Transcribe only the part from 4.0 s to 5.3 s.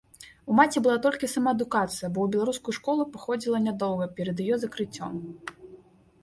перад яе закрыццём.